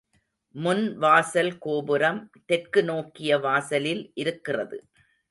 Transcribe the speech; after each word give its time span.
முன் 0.55 0.97
வாசல் 0.97 1.57
கோபுரம் 1.57 2.19
தெற்கு 2.45 2.83
நோக்கிய 2.83 3.37
வாசலில் 3.37 4.11
இருக்கிறது. 4.15 4.79